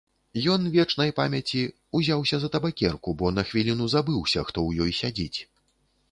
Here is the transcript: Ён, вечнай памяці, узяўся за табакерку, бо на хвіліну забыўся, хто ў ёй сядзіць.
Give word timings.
Ён, 0.51 0.61
вечнай 0.75 1.11
памяці, 1.17 1.59
узяўся 1.99 2.39
за 2.43 2.49
табакерку, 2.55 3.13
бо 3.19 3.31
на 3.35 3.43
хвіліну 3.49 3.85
забыўся, 3.95 4.47
хто 4.49 4.57
ў 4.69 4.87
ёй 4.87 4.91
сядзіць. 5.01 5.39